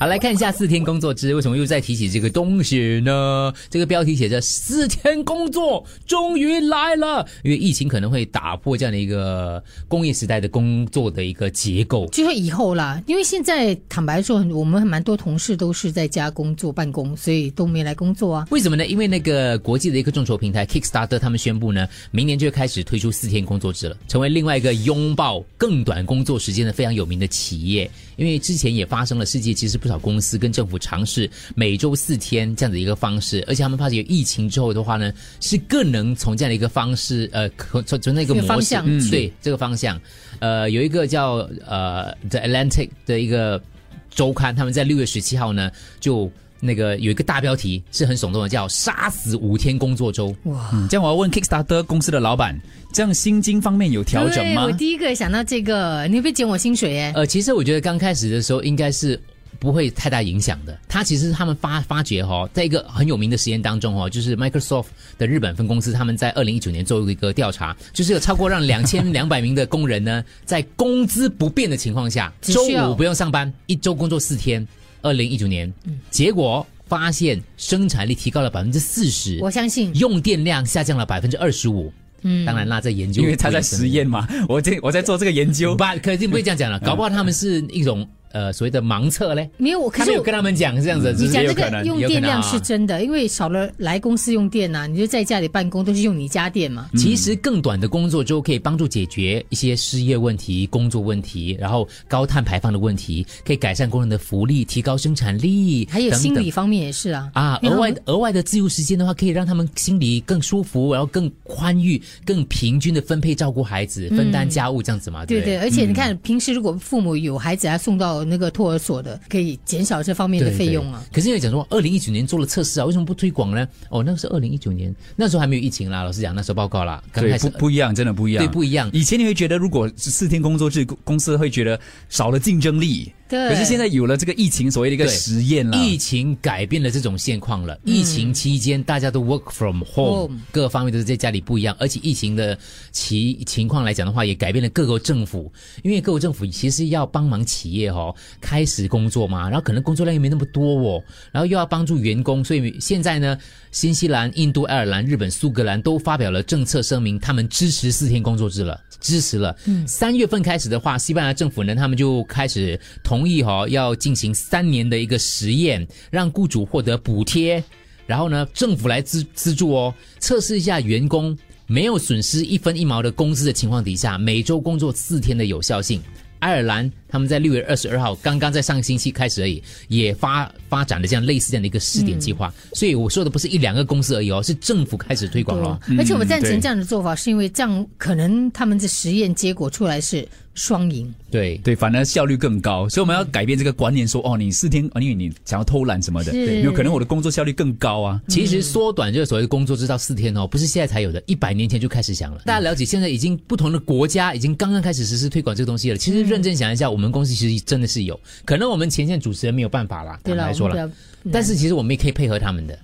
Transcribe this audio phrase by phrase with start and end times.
[0.00, 3.52] 好，来看一下四天工作制，为什么又在提起这个东西呢？
[3.68, 12.06] 这个标题写着“四天工作终于来了”，因为疫情可能会打破这样的一个工业时代的工作的一个结构。
[12.06, 18.46] 就说以后啦，因为现在坦白说，我们蛮多同事都是在家工作办公，所以都没来工作啊。
[18.50, 18.86] 为什么呢？
[18.86, 27.90] 因为那个国际的一个众筹平台 Kickstarter 他们宣布呢，明年就开始推出四天工作制了，成为另外一个拥抱更短工作时间的非常有名的企业。
[28.16, 37.48] 因为之前也发生了，世界其实不少公司跟政府尝试每周四天这样的一个方式，而且他们发现有疫情之后的话呢，是更能从这样的一个方式，呃，
[37.84, 40.00] 从从那个模式，方向嗯对这个方向，
[40.38, 43.60] 呃，有一个叫呃 The Atlantic 的一个
[44.08, 46.30] 周刊，他们在六月十七号呢就。
[46.62, 52.54] 那个有一个大标题是很耸动的，叫“杀死五天工作周嗯这样我要问 Kickstarter 公司的老板，
[52.92, 54.72] 这样薪金方面有调整吗我？
[54.72, 57.12] 第一个想到这个，你会减我薪水哎”。？
[57.16, 59.18] 呃，其实我觉得刚开始的时候应该是
[59.60, 60.76] 不会太大影响的。
[60.88, 64.86] 它其实他们发发觉哈、哦，在一个很有名的实验当中哦，就是 Microsoft
[65.16, 74.66] 的日本分公司，他们在二零一九年做了一个调查，就是有超过让 两千两百名的工人呢，在工资不变的情况下，周五不用上班，一周工作四天。
[75.02, 75.72] 二零一九年，
[76.10, 81.90] 结果发现生产力提高了百分之四十，我相信，用电量下降了百分之二十五。
[82.20, 85.74] 嗯，当然啦，在研究，因为他在实验嘛，我在我在做这个研究。
[85.74, 86.78] 不，肯定不会这样讲了。
[86.80, 89.48] 搞不好他们是一种呃所谓的盲测嘞。
[89.56, 96.88] 没有我，可是我跟他们讲这样子，你讲这个用电量是真的，因为少了来公司用电呐、你就在家里办公都是用你家电嘛。
[96.96, 107.30] 其实更短的工作周可以帮助解决一些失业问题、工作问题，然后高碳排放的问题，可以改善工人的福利，提高生产力，还有心理方面也是啊。
[107.34, 121.02] 啊，额外额外的自由时间的话，可以让他们心里更舒服，然后更宽裕、更平均的分配照顾孩子、分担家务这样子嘛，不对对，而且你看，平时如果父母有孩子要送到那个托儿所的，可以减少这方面的费用啊。
[121.10, 123.66] 对可是因为讲说，二零一九年做了测试啊，为什么不推广呢？
[123.88, 126.02] 哦，那个是二零一九年，那时候还没有疫情啦。
[126.02, 128.44] 老实讲，那时候报告啦，刚对，开始不不一样，真的不一样。
[128.44, 128.88] 对不一样。
[128.92, 131.78] 以前你会觉得，如果是四天工作制，公公司会觉得
[132.08, 133.12] 少了竞争力。
[133.30, 135.76] 对可是现在有了这个疫情，所谓的一个实验了。
[135.78, 137.78] 疫情改变了这种现况了。
[137.84, 141.76] 疫情期间，大家都 work from home，Home 各方面都是在家里不一样。
[141.78, 142.58] 而且疫情的
[142.90, 145.50] 其情况来讲的话，也改变了各国政府，
[145.84, 153.38] 因为各国政府其实要帮忙企业哦开始工作嘛，然后可能工作量又没那么多哦，然后又要帮助员工，所以现在呢，
[153.70, 158.80] 新西兰、印度、爱尔兰、日本、苏格兰都发表了政策声明，他们支持四天工作制了。
[159.00, 167.62] 支持了，嗯三月份开始的话，西班牙政府呢，他们就开始同同意哈、要进行三年的一个实验，让雇主获得补贴，
[168.06, 171.36] 然后呢，政府来资资助哦，测试一下员工
[171.66, 176.00] 没有损失一分一毛的工资的情况底下，每周工作四天的有效性。
[176.38, 182.52] 爱尔兰他们在六月二十二号刚刚在上个星期开始而已，也发发展了这样类似这样的一个试点计划。
[182.72, 185.78] 所以我说的不是一两个公司而已哦，是政府开始推广了。
[185.98, 191.12] 而且我赞成这样的做法，是因为这样可能他们的实验结果出来是双赢。
[191.30, 198.20] 对，对，反而效率更高，所以我们要改变这个观念，说哦，你四天，哦因为你想要偷懒什么的，是有可能我的工作效率更高啊。
[198.26, 202.42] 其实缩短这个所谓的工作制到四天哦，不是现在才有的，一百年前就开始想了。
[202.44, 205.96] 大家了解，现在已经不同的国家已经刚刚开始实施推广这个东西了。
[205.96, 210.90] 其实认真想一下，我们公司其实真的是有，可能我们前线主持人没有办法啦，对了，坦白说了，
[211.32, 212.76] 但是其实我们也可以配合他们的，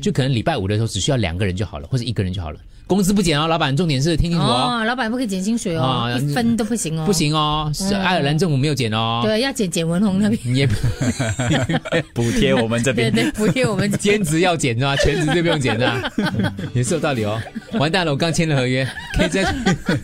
[0.00, 7.12] 就可能礼拜五的时候只需要两个人就好了，或者一个人就好了，工资不减哦，老板，重点是听清楚哦，哦，老板不可以减薪水哦，啊一分都不行哦，不。
[7.12, 10.66] 行哦，是爱尔兰政府没有减哦，对，要减减文红那边，也
[12.12, 13.30] 补贴我们这对边。
[13.30, 14.96] 对，补贴我们兼职要减是吧？
[14.96, 16.12] 全职就不用减是吧？
[16.74, 17.40] 也是有道理哦。
[17.74, 19.54] 完蛋了，我刚签了合约，可以再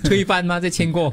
[0.05, 0.61] 推翻吗？
[0.61, 1.13] 再签过。